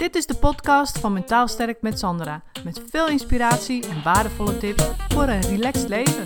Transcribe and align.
Dit 0.00 0.14
is 0.14 0.26
de 0.26 0.34
podcast 0.34 0.98
van 0.98 1.12
Mentaal 1.12 1.48
Sterk 1.48 1.82
met 1.82 1.98
Sandra. 1.98 2.42
Met 2.64 2.82
veel 2.90 3.08
inspiratie 3.08 3.88
en 3.88 4.02
waardevolle 4.02 4.58
tips 4.58 4.84
voor 5.08 5.22
een 5.22 5.40
relaxed 5.40 5.88
leven. 5.88 6.24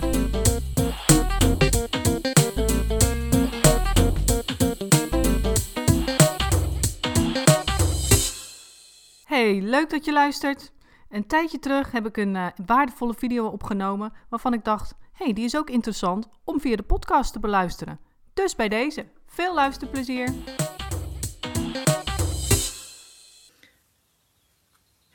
Hey, 9.25 9.61
leuk 9.61 9.89
dat 9.89 10.05
je 10.05 10.13
luistert. 10.13 10.71
Een 11.09 11.27
tijdje 11.27 11.59
terug 11.59 11.91
heb 11.91 12.05
ik 12.05 12.17
een 12.17 12.35
uh, 12.35 12.47
waardevolle 12.65 13.13
video 13.13 13.47
opgenomen 13.47 14.13
waarvan 14.29 14.53
ik 14.53 14.63
dacht: 14.63 14.95
hey, 15.13 15.33
die 15.33 15.45
is 15.45 15.57
ook 15.57 15.69
interessant 15.69 16.27
om 16.43 16.59
via 16.59 16.75
de 16.75 16.83
podcast 16.83 17.33
te 17.33 17.39
beluisteren. 17.39 17.99
Dus 18.33 18.55
bij 18.55 18.69
deze, 18.69 19.05
veel 19.25 19.53
luisterplezier. 19.53 20.33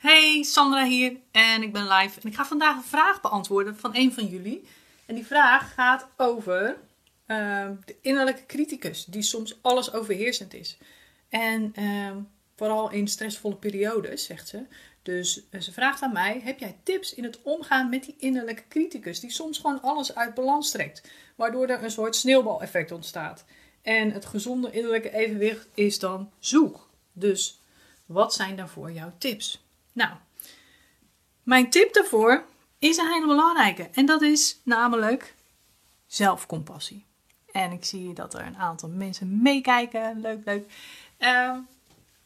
Hey, 0.01 0.43
Sandra 0.43 0.85
hier 0.85 1.17
en 1.31 1.63
ik 1.63 1.73
ben 1.73 1.87
live. 1.87 2.21
En 2.21 2.29
ik 2.29 2.35
ga 2.35 2.45
vandaag 2.45 2.75
een 2.75 2.83
vraag 2.83 3.21
beantwoorden 3.21 3.77
van 3.77 3.95
een 3.95 4.13
van 4.13 4.25
jullie. 4.25 4.67
En 5.05 5.15
die 5.15 5.25
vraag 5.25 5.73
gaat 5.73 6.07
over 6.17 6.77
uh, 7.27 7.69
de 7.85 7.95
innerlijke 8.01 8.45
criticus, 8.45 9.05
die 9.05 9.21
soms 9.21 9.57
alles 9.61 9.93
overheersend 9.93 10.53
is. 10.53 10.77
En 11.29 11.73
uh, 11.79 12.11
vooral 12.55 12.91
in 12.91 13.07
stressvolle 13.07 13.55
periodes, 13.55 14.25
zegt 14.25 14.47
ze. 14.47 14.65
Dus 15.01 15.41
uh, 15.51 15.61
ze 15.61 15.71
vraagt 15.71 16.01
aan 16.01 16.13
mij: 16.13 16.41
heb 16.43 16.59
jij 16.59 16.77
tips 16.83 17.13
in 17.13 17.23
het 17.23 17.41
omgaan 17.41 17.89
met 17.89 18.03
die 18.03 18.15
innerlijke 18.17 18.67
criticus, 18.69 19.19
die 19.19 19.31
soms 19.31 19.57
gewoon 19.57 19.81
alles 19.81 20.15
uit 20.15 20.33
balans 20.33 20.71
trekt, 20.71 21.09
waardoor 21.35 21.67
er 21.67 21.83
een 21.83 21.91
soort 21.91 22.15
sneeuwbaleffect 22.15 22.91
ontstaat? 22.91 23.45
En 23.81 24.11
het 24.11 24.25
gezonde 24.25 24.71
innerlijke 24.71 25.13
evenwicht 25.13 25.67
is 25.73 25.99
dan 25.99 26.31
zoek. 26.39 26.89
Dus 27.13 27.59
wat 28.05 28.33
zijn 28.33 28.55
daarvoor 28.55 28.91
jouw 28.91 29.13
tips? 29.17 29.69
Nou, 29.91 30.11
mijn 31.43 31.69
tip 31.69 31.93
daarvoor 31.93 32.43
is 32.79 32.97
een 32.97 33.11
hele 33.11 33.27
belangrijke. 33.27 33.89
En 33.93 34.05
dat 34.05 34.21
is 34.21 34.59
namelijk 34.63 35.35
zelfcompassie. 36.07 37.05
En 37.51 37.71
ik 37.71 37.85
zie 37.85 38.13
dat 38.13 38.33
er 38.33 38.45
een 38.45 38.57
aantal 38.57 38.89
mensen 38.89 39.41
meekijken. 39.41 40.21
Leuk, 40.21 40.45
leuk. 40.45 40.65
Uh, 41.19 41.57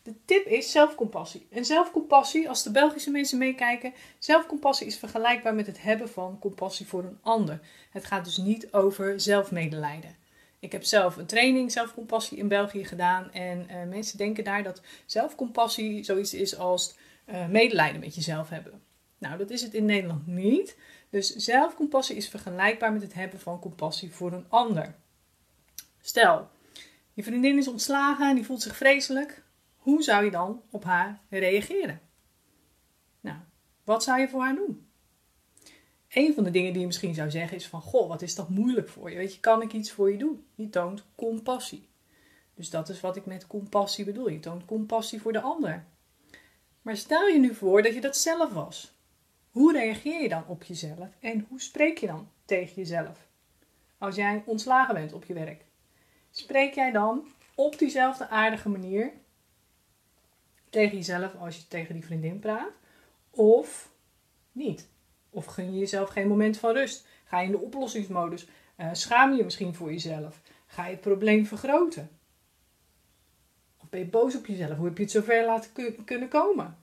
de 0.03 0.13
tip 0.25 0.45
is 0.45 0.71
zelfcompassie. 0.71 1.47
En 1.51 1.65
zelfcompassie, 1.65 2.49
als 2.49 2.63
de 2.63 2.71
Belgische 2.71 3.11
mensen 3.11 3.37
meekijken, 3.37 3.93
zelfcompassie 4.19 4.87
is 4.87 4.97
vergelijkbaar 4.97 5.53
met 5.53 5.67
het 5.67 5.81
hebben 5.81 6.09
van 6.09 6.39
compassie 6.39 6.87
voor 6.87 7.03
een 7.03 7.19
ander. 7.21 7.59
Het 7.91 8.05
gaat 8.05 8.25
dus 8.25 8.37
niet 8.37 8.73
over 8.73 9.19
zelfmedelijden. 9.21 10.15
Ik 10.59 10.71
heb 10.71 10.83
zelf 10.83 11.17
een 11.17 11.25
training 11.25 11.71
zelfcompassie 11.71 12.37
in 12.37 12.47
België 12.47 12.85
gedaan. 12.85 13.31
En 13.31 13.67
uh, 13.71 13.89
mensen 13.89 14.17
denken 14.17 14.43
daar 14.43 14.63
dat 14.63 14.81
zelfcompassie 15.05 16.03
zoiets 16.03 16.33
is 16.33 16.57
als 16.57 16.95
uh, 17.25 17.47
medelijden 17.47 17.99
met 17.99 18.15
jezelf 18.15 18.49
hebben. 18.49 18.81
Nou, 19.17 19.37
dat 19.37 19.49
is 19.49 19.61
het 19.61 19.73
in 19.73 19.85
Nederland 19.85 20.27
niet. 20.27 20.77
Dus 21.09 21.35
zelfcompassie 21.35 22.15
is 22.15 22.29
vergelijkbaar 22.29 22.93
met 22.93 23.01
het 23.01 23.13
hebben 23.13 23.39
van 23.39 23.59
compassie 23.59 24.13
voor 24.13 24.33
een 24.33 24.45
ander. 24.49 24.95
Stel, 26.01 26.49
je 27.13 27.23
vriendin 27.23 27.57
is 27.57 27.67
ontslagen 27.67 28.29
en 28.29 28.35
die 28.35 28.45
voelt 28.45 28.61
zich 28.61 28.75
vreselijk. 28.75 29.43
Hoe 29.75 30.03
zou 30.03 30.25
je 30.25 30.31
dan 30.31 30.61
op 30.69 30.83
haar 30.83 31.21
reageren? 31.29 32.01
Nou, 33.19 33.37
wat 33.83 34.03
zou 34.03 34.19
je 34.19 34.29
voor 34.29 34.41
haar 34.41 34.55
doen? 34.55 34.87
Een 36.09 36.33
van 36.33 36.43
de 36.43 36.51
dingen 36.51 36.71
die 36.71 36.81
je 36.81 36.87
misschien 36.87 37.13
zou 37.13 37.31
zeggen 37.31 37.57
is 37.57 37.67
van... 37.67 37.81
Goh, 37.81 38.07
wat 38.07 38.21
is 38.21 38.35
dat 38.35 38.49
moeilijk 38.49 38.89
voor 38.89 39.09
je? 39.11 39.17
Weet 39.17 39.33
je, 39.33 39.39
kan 39.39 39.61
ik 39.61 39.73
iets 39.73 39.91
voor 39.91 40.11
je 40.11 40.17
doen? 40.17 40.45
Je 40.55 40.69
toont 40.69 41.05
compassie. 41.15 41.89
Dus 42.53 42.69
dat 42.69 42.89
is 42.89 42.99
wat 42.99 43.15
ik 43.15 43.25
met 43.25 43.47
compassie 43.47 44.05
bedoel. 44.05 44.29
Je 44.29 44.39
toont 44.39 44.65
compassie 44.65 45.21
voor 45.21 45.33
de 45.33 45.41
ander. 45.41 45.85
Maar 46.85 46.97
stel 46.97 47.27
je 47.27 47.39
nu 47.39 47.53
voor 47.53 47.81
dat 47.81 47.93
je 47.93 48.01
dat 48.01 48.17
zelf 48.17 48.53
was. 48.53 48.93
Hoe 49.51 49.73
reageer 49.73 50.21
je 50.21 50.29
dan 50.29 50.43
op 50.47 50.63
jezelf 50.63 51.09
en 51.19 51.45
hoe 51.49 51.61
spreek 51.61 51.97
je 51.97 52.07
dan 52.07 52.29
tegen 52.45 52.75
jezelf? 52.75 53.27
Als 53.97 54.15
jij 54.15 54.43
ontslagen 54.45 54.93
bent 54.93 55.13
op 55.13 55.23
je 55.23 55.33
werk, 55.33 55.65
spreek 56.31 56.73
jij 56.73 56.91
dan 56.91 57.27
op 57.55 57.79
diezelfde 57.79 58.27
aardige 58.27 58.69
manier 58.69 59.11
tegen 60.69 60.97
jezelf 60.97 61.35
als 61.35 61.55
je 61.55 61.67
tegen 61.67 61.93
die 61.93 62.05
vriendin 62.05 62.39
praat? 62.39 62.71
Of 63.29 63.91
niet? 64.51 64.87
Of 65.29 65.45
gun 65.45 65.73
je 65.73 65.79
jezelf 65.79 66.09
geen 66.09 66.27
moment 66.27 66.57
van 66.57 66.73
rust? 66.73 67.07
Ga 67.25 67.39
je 67.39 67.45
in 67.45 67.51
de 67.51 67.61
oplossingsmodus? 67.61 68.47
Uh, 68.77 68.89
schaam 68.91 69.31
je 69.31 69.37
je 69.37 69.43
misschien 69.43 69.75
voor 69.75 69.91
jezelf? 69.91 70.41
Ga 70.67 70.85
je 70.85 70.91
het 70.91 71.01
probleem 71.01 71.45
vergroten? 71.45 72.14
Ben 73.95 74.03
je 74.03 74.09
boos 74.09 74.35
op 74.35 74.45
jezelf? 74.45 74.77
Hoe 74.77 74.85
heb 74.87 74.97
je 74.97 75.03
het 75.03 75.11
zover 75.11 75.45
laten 75.45 75.71
kunnen 76.05 76.29
komen? 76.29 76.77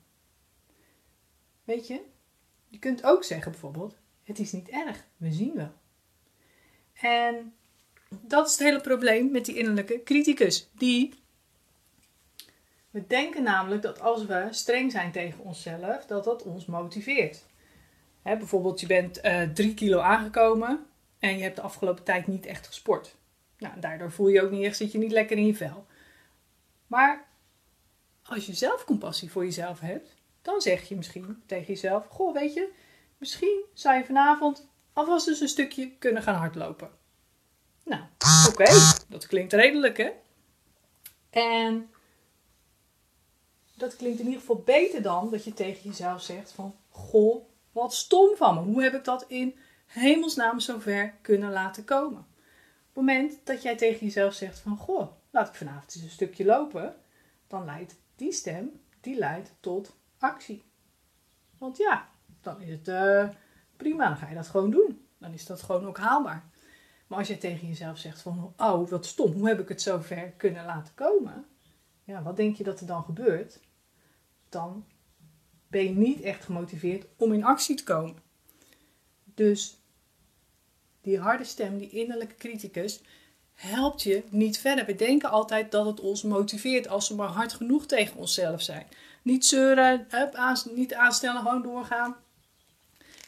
Weet 1.64 1.86
je? 1.86 2.00
Je 2.68 2.78
kunt 2.78 3.04
ook 3.04 3.24
zeggen 3.24 3.50
bijvoorbeeld: 3.50 3.96
Het 4.22 4.38
is 4.38 4.52
niet 4.52 4.68
erg, 4.68 5.04
we 5.16 5.32
zien 5.32 5.54
wel. 5.54 5.72
En 6.92 7.54
dat 8.08 8.46
is 8.46 8.52
het 8.52 8.60
hele 8.60 8.80
probleem 8.80 9.30
met 9.30 9.44
die 9.44 9.56
innerlijke 9.56 10.02
criticus. 10.02 10.68
Die. 10.74 11.14
We 12.90 13.06
denken 13.06 13.42
namelijk 13.42 13.82
dat 13.82 14.00
als 14.00 14.26
we 14.26 14.48
streng 14.50 14.92
zijn 14.92 15.12
tegen 15.12 15.44
onszelf, 15.44 16.06
dat 16.06 16.24
dat 16.24 16.42
ons 16.42 16.66
motiveert. 16.66 17.44
He, 18.22 18.36
bijvoorbeeld, 18.36 18.80
je 18.80 18.86
bent 18.86 19.24
uh, 19.24 19.42
drie 19.42 19.74
kilo 19.74 20.00
aangekomen 20.00 20.86
en 21.18 21.36
je 21.36 21.42
hebt 21.42 21.56
de 21.56 21.62
afgelopen 21.62 22.04
tijd 22.04 22.26
niet 22.26 22.46
echt 22.46 22.66
gesport. 22.66 23.16
Nou, 23.58 23.80
daardoor 23.80 24.12
voel 24.12 24.28
je 24.28 24.42
ook 24.42 24.50
niet 24.50 24.64
echt, 24.64 24.76
zit 24.76 24.92
je 24.92 24.98
niet 24.98 25.12
lekker 25.12 25.36
in 25.36 25.46
je 25.46 25.54
vel. 25.54 25.86
Maar 26.92 27.28
als 28.22 28.47
je 28.47 28.54
zelf 28.54 28.84
compassie 28.84 29.30
voor 29.30 29.44
jezelf 29.44 29.80
hebt, 29.80 30.14
dan 30.42 30.60
zeg 30.60 30.88
je 30.88 30.97
misschien 30.97 31.42
tegen 31.47 31.66
jezelf: 31.66 32.06
Goh, 32.06 32.34
weet 32.34 32.54
je, 32.54 32.72
misschien 33.19 33.64
zou 33.72 33.97
je 33.97 34.04
vanavond 34.04 34.69
alvast 34.92 35.28
eens 35.28 35.41
een 35.41 35.48
stukje 35.48 35.91
kunnen 35.98 36.22
gaan 36.22 36.34
hardlopen. 36.34 36.91
Nou, 37.84 38.03
oké, 38.48 38.64
dat 39.08 39.26
klinkt 39.26 39.53
redelijk, 39.53 39.97
hè? 39.97 40.10
En 41.30 41.91
dat 43.76 43.97
klinkt 43.97 44.19
in 44.19 44.24
ieder 44.24 44.41
geval 44.41 44.62
beter 44.64 45.03
dan 45.03 45.30
dat 45.30 45.44
je 45.44 45.54
tegen 45.54 45.82
jezelf 45.82 46.22
zegt: 46.22 46.53
van, 46.53 46.76
Goh, 46.88 47.48
wat 47.72 47.94
stom 47.94 48.36
van 48.36 48.54
me. 48.54 48.60
Hoe 48.60 48.82
heb 48.82 48.94
ik 48.94 49.04
dat 49.04 49.24
in 49.28 49.59
hemelsnaam 49.86 50.60
zover 50.60 51.14
kunnen 51.22 51.53
laten 51.53 51.84
komen? 51.84 52.20
Op 52.20 52.94
het 52.94 52.94
moment 52.94 53.41
dat 53.44 53.62
jij 53.62 53.76
tegen 53.76 54.06
jezelf 54.06 54.34
zegt: 54.34 54.59
van, 54.59 54.76
Goh, 54.76 55.20
laat 55.32 55.48
ik 55.48 55.54
vanavond 55.54 55.94
eens 55.94 56.04
een 56.04 56.10
stukje 56.10 56.44
lopen, 56.44 56.94
dan 57.47 57.65
leidt 57.65 57.97
die 58.16 58.32
stem, 58.32 58.81
die 59.00 59.19
leidt 59.19 59.54
tot 59.60 59.97
actie. 60.19 60.65
Want 61.59 61.76
ja, 61.76 62.09
dan 62.41 62.60
is 62.60 62.70
het 62.70 62.88
uh, 62.88 63.28
prima, 63.76 64.09
dan 64.09 64.16
ga 64.16 64.28
je 64.28 64.34
dat 64.34 64.48
gewoon 64.48 64.71
doen. 64.71 65.06
Dan 65.19 65.32
is 65.32 65.47
dat 65.47 65.62
gewoon 65.62 65.87
ook 65.87 65.98
haalbaar. 65.98 66.44
Maar 67.06 67.19
als 67.19 67.28
je 67.28 67.38
tegen 67.38 67.69
jezelf 67.69 67.98
zegt 67.98 68.22
van, 68.22 68.54
oh 68.56 68.88
wat 68.88 69.06
stom, 69.06 69.32
hoe 69.32 69.48
heb 69.48 69.60
ik 69.60 69.69
het 69.69 69.82
zo 69.82 69.98
ver 69.98 70.31
kunnen 70.31 70.65
laten 70.65 70.94
komen? 70.94 71.47
Ja, 72.04 72.22
wat 72.22 72.37
denk 72.37 72.56
je 72.56 72.65
dat 72.65 72.81
er 72.81 72.87
dan 72.87 73.04
gebeurt? 73.04 73.60
Dan 74.48 74.87
ben 75.69 75.84
je 75.84 75.91
niet 75.91 76.21
echt 76.21 76.44
gemotiveerd 76.44 77.06
om 77.16 77.32
in 77.32 77.44
actie 77.44 77.76
te 77.76 77.84
komen. 77.84 78.16
Dus 79.25 79.82
die 81.00 81.19
harde 81.19 81.44
stem, 81.44 81.78
die 81.78 81.91
innerlijke 81.91 82.34
criticus, 82.34 83.03
helpt 83.54 84.02
je 84.02 84.22
niet 84.28 84.58
verder. 84.58 84.86
We 84.86 84.94
denken 84.94 85.30
altijd 85.30 85.70
dat 85.70 85.86
het 85.86 86.00
ons 86.00 86.22
motiveert 86.22 86.88
als 86.88 87.08
we 87.08 87.14
maar 87.14 87.28
hard 87.28 87.52
genoeg 87.52 87.86
tegen 87.86 88.16
onszelf 88.16 88.62
zijn. 88.62 88.86
Niet 89.22 89.46
zeuren, 89.46 90.06
niet 90.74 90.94
aanstellen, 90.94 91.42
gewoon 91.42 91.62
doorgaan. 91.62 92.16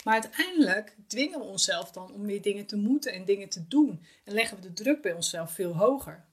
Maar 0.05 0.15
uiteindelijk 0.15 0.97
dwingen 1.07 1.39
we 1.39 1.45
onszelf 1.45 1.91
dan 1.91 2.13
om 2.13 2.27
weer 2.27 2.43
dingen 2.43 2.67
te 2.67 2.77
moeten 2.77 3.13
en 3.13 3.25
dingen 3.25 3.49
te 3.49 3.69
doen. 3.69 4.05
En 4.25 4.35
leggen 4.35 4.57
we 4.57 4.63
de 4.63 4.73
druk 4.73 5.03
bij 5.03 5.13
onszelf 5.13 5.53
veel 5.53 5.77
hoger. 5.77 6.25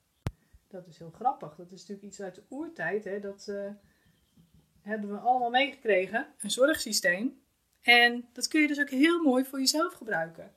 Dat 0.68 0.86
is 0.86 0.98
heel 0.98 1.10
grappig. 1.10 1.54
Dat 1.54 1.72
is 1.72 1.80
natuurlijk 1.80 2.06
iets 2.06 2.20
uit 2.20 2.34
de 2.34 2.42
oertijd. 2.48 3.04
Hè? 3.04 3.20
Dat 3.20 3.46
uh, 3.48 3.70
hebben 4.80 5.10
we 5.10 5.18
allemaal 5.18 5.50
meegekregen. 5.50 6.26
Een 6.38 6.50
zorgsysteem. 6.50 7.42
En 7.82 8.28
dat 8.32 8.48
kun 8.48 8.60
je 8.60 8.66
dus 8.66 8.80
ook 8.80 8.90
heel 8.90 9.22
mooi 9.22 9.44
voor 9.44 9.58
jezelf 9.58 9.94
gebruiken. 9.94 10.52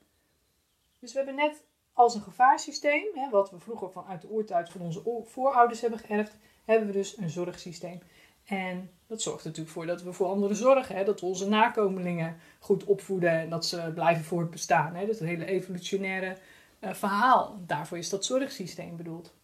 Dus 1.00 1.12
we 1.12 1.18
hebben 1.18 1.36
net 1.36 1.62
als 1.96 2.14
een 2.14 2.22
gevaarsysteem, 2.22 3.04
hè, 3.14 3.30
wat 3.30 3.50
we 3.50 3.58
vroeger 3.58 3.90
vanuit 3.90 4.20
de 4.20 4.30
oertijd 4.30 4.70
van 4.70 4.80
onze 4.80 5.22
voorouders 5.24 5.80
hebben 5.80 5.98
geërfd, 5.98 6.36
hebben 6.64 6.86
we 6.86 6.92
dus 6.92 7.16
een 7.16 7.30
zorgsysteem. 7.30 8.00
En 8.44 8.90
dat 9.06 9.22
zorgt 9.22 9.40
er 9.40 9.46
natuurlijk 9.46 9.74
voor 9.74 9.86
dat 9.86 10.02
we 10.02 10.12
voor 10.12 10.26
anderen 10.26 10.56
zorgen. 10.56 10.96
Hè? 10.96 11.04
Dat 11.04 11.20
we 11.20 11.26
onze 11.26 11.48
nakomelingen 11.48 12.36
goed 12.58 12.84
opvoeden 12.84 13.30
en 13.30 13.50
dat 13.50 13.66
ze 13.66 13.90
blijven 13.94 14.24
voortbestaan. 14.24 14.94
Hè? 14.94 15.06
Dat 15.06 15.18
hele 15.18 15.44
evolutionaire 15.44 16.36
uh, 16.80 16.94
verhaal. 16.94 17.58
Daarvoor 17.66 17.98
is 17.98 18.08
dat 18.08 18.24
zorgsysteem 18.24 18.96
bedoeld. 18.96 19.34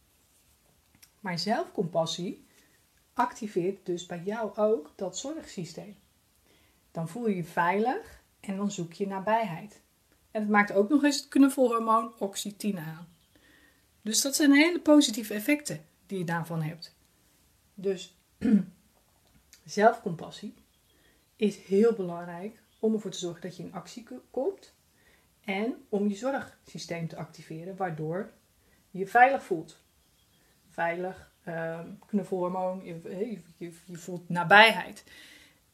Maar 1.20 1.38
zelfcompassie 1.38 2.46
activeert 3.14 3.87
dus 3.87 4.06
bij 4.06 4.22
jou 4.25 4.56
ook 4.56 4.93
dat 4.96 5.19
zorgsysteem. 5.19 5.96
Dan 6.90 7.08
voel 7.08 7.28
je 7.28 7.37
je 7.37 7.44
veilig 7.44 8.22
en 8.40 8.56
dan 8.56 8.70
zoek 8.70 8.93
je 8.93 9.06
nabijheid. 9.06 9.82
En 10.32 10.40
het 10.40 10.50
maakt 10.50 10.73
ook 10.73 10.88
nog 10.88 11.05
eens 11.05 11.17
het 11.17 11.29
knuffelhormoon 11.29 12.12
oxytine 12.19 12.81
aan. 12.81 13.08
Dus 14.02 14.20
dat 14.20 14.34
zijn 14.37 14.52
hele 14.52 14.81
positieve 14.81 15.34
effecten 15.34 15.84
die 16.06 16.19
je 16.19 16.25
daarvan 16.25 16.62
hebt. 16.62 16.96
Dus 17.75 18.17
zelfcompassie 19.64 20.55
is 21.37 21.56
heel 21.56 21.93
belangrijk 21.93 22.62
om 22.79 22.94
ervoor 22.94 23.11
te 23.11 23.19
zorgen 23.19 23.43
dat 23.43 23.56
je 23.56 23.62
in 23.62 23.75
actie 23.75 24.06
komt 24.31 24.75
en 25.44 25.75
om 25.88 26.08
je 26.08 26.14
zorgsysteem 26.14 27.08
te 27.08 27.17
activeren, 27.17 27.76
waardoor 27.76 28.32
je 28.90 29.06
veilig 29.06 29.44
voelt. 29.44 29.81
Veilig, 30.70 31.32
uh, 31.49 31.81
knuffelhormoon, 32.06 32.84
je 33.56 33.73
voelt 33.93 34.29
nabijheid. 34.29 35.05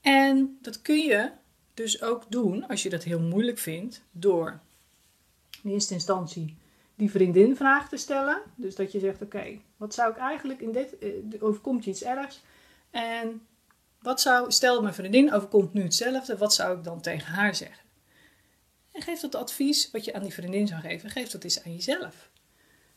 En 0.01 0.59
dat 0.63 0.83
kun 0.83 0.99
je 0.99 1.31
dus 1.79 2.03
ook 2.03 2.25
doen 2.29 2.67
als 2.67 2.83
je 2.83 2.91
dat 2.91 3.03
heel 3.03 3.21
moeilijk 3.21 3.59
vindt, 3.59 4.03
door 4.11 4.61
in 5.63 5.71
eerste 5.71 5.95
instantie 5.95 6.57
die 6.95 7.11
vriendin 7.11 7.57
vraag 7.57 7.89
te 7.89 7.97
stellen. 7.97 8.43
Dus 8.55 8.75
dat 8.75 8.93
je 8.93 8.99
zegt: 8.99 9.23
Oké, 9.23 9.59
wat 9.77 9.95
zou 9.95 10.11
ik 10.11 10.17
eigenlijk 10.17 10.61
in 10.61 10.73
dit. 10.73 10.95
Uh, 11.01 11.43
overkomt 11.43 11.85
je 11.85 11.91
iets 11.91 12.03
ergs? 12.03 12.43
En 12.91 13.47
wat 14.01 14.21
zou. 14.21 14.53
Stel, 14.53 14.83
mijn 14.83 14.95
vriendin 14.95 15.33
overkomt 15.33 15.73
nu 15.73 15.83
hetzelfde. 15.83 16.37
Wat 16.37 16.55
zou 16.55 16.79
ik 16.79 16.85
dan 16.85 17.01
tegen 17.01 17.33
haar 17.33 17.55
zeggen? 17.55 17.87
En 18.93 19.03
geef 19.03 19.21
dat 19.21 19.35
advies 19.35 19.91
wat 19.91 20.05
je 20.05 20.15
aan 20.15 20.23
die 20.23 20.33
vriendin 20.33 20.67
zou 20.67 20.81
geven, 20.81 21.11
geef 21.11 21.31
dat 21.31 21.45
eens 21.45 21.65
aan 21.65 21.73
jezelf. 21.73 22.31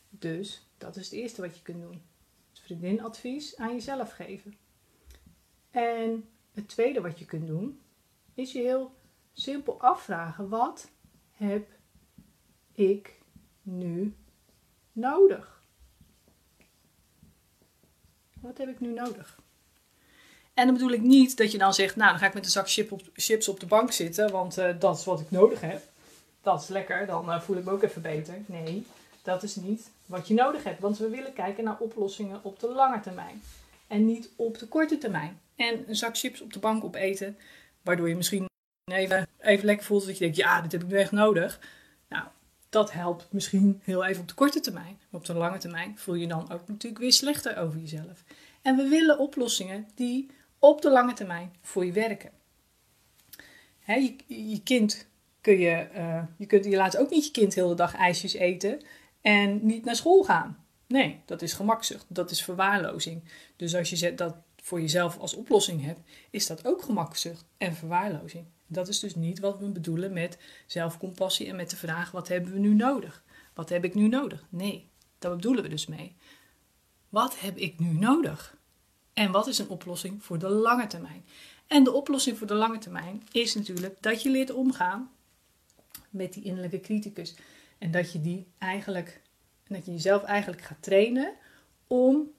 Dus 0.09 0.67
dat 0.77 0.95
is 0.95 1.05
het 1.05 1.13
eerste 1.13 1.41
wat 1.41 1.55
je 1.55 1.61
kunt 1.61 1.81
doen. 1.81 2.01
Vriendinadvies 2.53 3.57
aan 3.57 3.73
jezelf 3.73 4.11
geven. 4.11 4.55
En 5.71 6.29
het 6.53 6.67
tweede 6.67 7.01
wat 7.01 7.19
je 7.19 7.25
kunt 7.25 7.47
doen, 7.47 7.79
is 8.33 8.51
je 8.51 8.59
heel 8.59 8.95
simpel 9.33 9.81
afvragen: 9.81 10.49
wat 10.49 10.89
heb 11.31 11.67
ik 12.73 13.19
nu 13.61 14.15
nodig? 14.91 15.61
Wat 18.41 18.57
heb 18.57 18.69
ik 18.69 18.79
nu 18.79 18.93
nodig? 18.93 19.39
En 20.53 20.65
dan 20.65 20.75
bedoel 20.75 20.91
ik 20.91 21.01
niet 21.01 21.37
dat 21.37 21.51
je 21.51 21.57
dan 21.57 21.73
zegt, 21.73 21.95
nou 21.95 22.09
dan 22.09 22.19
ga 22.19 22.25
ik 22.27 22.33
met 22.33 22.45
een 22.45 22.51
zak 22.51 22.69
chips 23.13 23.47
op 23.47 23.59
de 23.59 23.65
bank 23.65 23.91
zitten, 23.91 24.31
want 24.31 24.57
uh, 24.57 24.79
dat 24.79 24.97
is 24.97 25.05
wat 25.05 25.19
ik 25.19 25.31
nodig 25.31 25.61
heb. 25.61 25.81
Dat 26.41 26.61
is 26.61 26.67
lekker, 26.67 27.05
dan 27.05 27.29
uh, 27.29 27.41
voel 27.41 27.57
ik 27.57 27.63
me 27.63 27.71
ook 27.71 27.83
even 27.83 28.01
beter. 28.01 28.35
Nee, 28.45 28.85
dat 29.23 29.43
is 29.43 29.55
niet 29.55 29.89
wat 30.05 30.27
je 30.27 30.33
nodig 30.33 30.63
hebt. 30.63 30.79
Want 30.79 30.97
we 30.97 31.09
willen 31.09 31.33
kijken 31.33 31.63
naar 31.63 31.77
oplossingen 31.79 32.39
op 32.43 32.59
de 32.59 32.67
lange 32.67 32.99
termijn. 32.99 33.41
En 33.87 34.05
niet 34.05 34.29
op 34.35 34.57
de 34.57 34.67
korte 34.67 34.97
termijn. 34.97 35.39
En 35.55 35.83
een 35.87 35.95
zak 35.95 36.17
chips 36.17 36.41
op 36.41 36.53
de 36.53 36.59
bank 36.59 36.83
opeten, 36.83 37.37
waardoor 37.81 38.09
je 38.09 38.15
misschien 38.15 38.45
even, 38.91 39.27
even 39.39 39.65
lekker 39.65 39.85
voelt 39.85 40.05
dat 40.05 40.17
je 40.17 40.23
denkt, 40.23 40.37
ja, 40.37 40.61
dit 40.61 40.71
heb 40.71 40.83
ik 40.83 40.87
nu 40.87 40.97
echt 40.97 41.11
nodig. 41.11 41.59
Nou, 42.09 42.25
dat 42.69 42.91
helpt 42.91 43.27
misschien 43.31 43.81
heel 43.83 44.05
even 44.05 44.21
op 44.21 44.27
de 44.27 44.33
korte 44.33 44.59
termijn. 44.59 44.99
Maar 45.09 45.19
op 45.19 45.25
de 45.25 45.33
lange 45.33 45.57
termijn 45.57 45.97
voel 45.97 46.15
je 46.15 46.27
dan 46.27 46.51
ook 46.51 46.67
natuurlijk 46.67 47.01
weer 47.01 47.13
slechter 47.13 47.57
over 47.57 47.79
jezelf. 47.79 48.23
En 48.61 48.75
we 48.75 48.87
willen 48.87 49.19
oplossingen 49.19 49.87
die 49.95 50.29
op 50.59 50.81
de 50.81 50.91
lange 50.91 51.13
termijn 51.13 51.53
voor 51.61 51.85
je 51.85 51.91
werken. 51.91 52.31
je, 53.85 54.15
je, 54.27 54.61
kind 54.63 55.07
kun 55.41 55.59
je, 55.59 55.87
uh, 55.95 56.23
je, 56.37 56.45
kunt, 56.45 56.65
je 56.65 56.75
laat 56.75 56.97
ook 56.97 57.09
niet 57.09 57.25
je 57.25 57.31
kind 57.31 57.53
de 57.53 57.61
hele 57.61 57.75
dag 57.75 57.95
ijsjes 57.95 58.33
eten 58.33 58.81
en 59.21 59.65
niet 59.65 59.85
naar 59.85 59.95
school 59.95 60.23
gaan. 60.23 60.65
Nee, 60.87 61.21
dat 61.25 61.41
is 61.41 61.53
gemakzucht, 61.53 62.05
dat 62.07 62.31
is 62.31 62.43
verwaarlozing. 62.43 63.23
Dus 63.55 63.75
als 63.75 63.89
je 63.89 64.15
dat 64.15 64.35
voor 64.61 64.81
jezelf 64.81 65.17
als 65.17 65.33
oplossing 65.33 65.83
hebt, 65.83 65.99
is 66.29 66.47
dat 66.47 66.65
ook 66.65 66.81
gemakzucht 66.81 67.45
en 67.57 67.75
verwaarlozing. 67.75 68.45
Dat 68.67 68.87
is 68.87 68.99
dus 68.99 69.15
niet 69.15 69.39
wat 69.39 69.59
we 69.59 69.65
bedoelen 69.65 70.13
met 70.13 70.37
zelfcompassie 70.65 71.47
en 71.47 71.55
met 71.55 71.69
de 71.69 71.75
vraag: 71.75 72.11
wat 72.11 72.27
hebben 72.27 72.53
we 72.53 72.59
nu 72.59 72.73
nodig? 72.73 73.23
Wat 73.53 73.69
heb 73.69 73.83
ik 73.83 73.95
nu 73.95 74.07
nodig? 74.07 74.45
Nee, 74.49 74.89
daar 75.19 75.35
bedoelen 75.35 75.63
we 75.63 75.69
dus 75.69 75.87
mee. 75.87 76.15
Wat 77.09 77.39
heb 77.39 77.57
ik 77.57 77.79
nu 77.79 77.93
nodig? 77.93 78.57
En 79.13 79.31
wat 79.31 79.47
is 79.47 79.57
een 79.57 79.69
oplossing 79.69 80.23
voor 80.23 80.39
de 80.39 80.49
lange 80.49 80.87
termijn? 80.87 81.25
En 81.67 81.83
de 81.83 81.91
oplossing 81.91 82.37
voor 82.37 82.47
de 82.47 82.53
lange 82.53 82.77
termijn 82.77 83.23
is 83.31 83.55
natuurlijk 83.55 83.95
dat 83.99 84.21
je 84.21 84.29
leert 84.29 84.51
omgaan 84.51 85.11
met 86.09 86.33
die 86.33 86.43
innerlijke 86.43 86.79
criticus. 86.79 87.35
En 87.77 87.91
dat 87.91 88.11
je 88.11 88.21
die 88.21 88.47
eigenlijk, 88.57 89.21
dat 89.67 89.85
je 89.85 89.91
jezelf 89.91 90.23
eigenlijk 90.23 90.61
gaat 90.61 90.81
trainen 90.81 91.33
om 91.87 92.31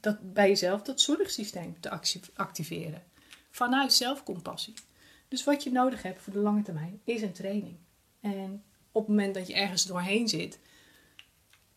dat, 0.00 0.32
bij 0.32 0.48
jezelf 0.48 0.82
dat 0.82 1.00
zorgsysteem 1.00 1.80
te 1.80 2.00
activeren. 2.34 3.02
Vanuit 3.50 3.92
zelfcompassie. 3.92 4.74
Dus 5.28 5.44
wat 5.44 5.62
je 5.62 5.70
nodig 5.70 6.02
hebt 6.02 6.22
voor 6.22 6.32
de 6.32 6.38
lange 6.38 6.62
termijn 6.62 7.00
is 7.04 7.22
een 7.22 7.32
training. 7.32 7.76
En 8.20 8.64
op 8.92 9.06
het 9.06 9.16
moment 9.16 9.34
dat 9.34 9.46
je 9.46 9.54
ergens 9.54 9.84
doorheen 9.84 10.28
zit, 10.28 10.58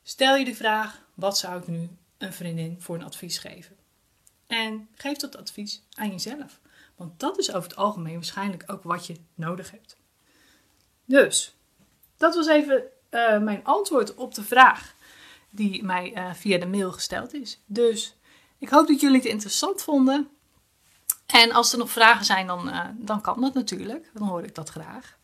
stel 0.03 0.35
je 0.35 0.45
de 0.45 0.55
vraag: 0.55 1.05
wat 1.13 1.37
zou 1.37 1.59
ik 1.59 1.67
nu 1.67 1.89
een 2.17 2.33
vriendin 2.33 2.81
voor 2.81 2.95
een 2.95 3.03
advies 3.03 3.37
geven? 3.37 3.75
En 4.47 4.87
geef 4.93 5.17
dat 5.17 5.37
advies 5.37 5.81
aan 5.93 6.09
jezelf. 6.09 6.59
Want 6.95 7.19
dat 7.19 7.37
is 7.37 7.51
over 7.53 7.69
het 7.69 7.77
algemeen 7.77 8.13
waarschijnlijk 8.13 8.63
ook 8.67 8.83
wat 8.83 9.05
je 9.05 9.15
nodig 9.35 9.71
hebt. 9.71 9.97
Dus, 11.05 11.55
dat 12.17 12.35
was 12.35 12.47
even 12.47 12.83
uh, 13.11 13.39
mijn 13.39 13.63
antwoord 13.63 14.15
op 14.15 14.33
de 14.33 14.43
vraag 14.43 14.95
die 15.49 15.83
mij 15.83 16.17
uh, 16.17 16.33
via 16.33 16.57
de 16.57 16.67
mail 16.67 16.91
gesteld 16.91 17.33
is. 17.33 17.61
Dus 17.65 18.17
ik 18.57 18.69
hoop 18.69 18.87
dat 18.87 18.99
jullie 18.99 19.17
het 19.17 19.25
interessant 19.25 19.81
vonden. 19.81 20.29
En 21.25 21.51
als 21.51 21.71
er 21.71 21.77
nog 21.77 21.91
vragen 21.91 22.25
zijn, 22.25 22.47
dan, 22.47 22.67
uh, 22.67 22.85
dan 22.97 23.21
kan 23.21 23.41
dat 23.41 23.53
natuurlijk. 23.53 24.09
Dan 24.13 24.27
hoor 24.27 24.43
ik 24.43 24.55
dat 24.55 24.69
graag. 24.69 25.17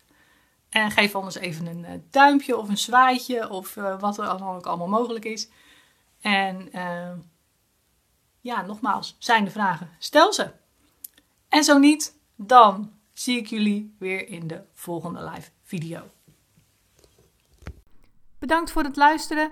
En 0.69 0.91
geef 0.91 1.15
anders 1.15 1.35
even 1.35 1.65
een 1.65 2.07
duimpje 2.11 2.57
of 2.57 2.69
een 2.69 2.77
zwaaitje 2.77 3.49
of 3.49 3.73
wat 3.73 4.17
er 4.17 4.25
dan 4.25 4.41
ook 4.41 4.65
allemaal 4.65 4.87
mogelijk 4.87 5.25
is. 5.25 5.49
En 6.21 6.69
ja, 8.41 8.61
nogmaals, 8.61 9.15
zijn 9.19 9.45
de 9.45 9.51
vragen. 9.51 9.89
Stel 9.99 10.33
ze. 10.33 10.51
En 11.49 11.63
zo 11.63 11.77
niet, 11.77 12.17
dan 12.35 12.91
zie 13.13 13.37
ik 13.37 13.47
jullie 13.47 13.95
weer 13.99 14.27
in 14.27 14.47
de 14.47 14.63
volgende 14.73 15.23
live 15.23 15.49
video. 15.63 16.09
Bedankt 18.39 18.71
voor 18.71 18.83
het 18.83 18.95
luisteren. 18.95 19.51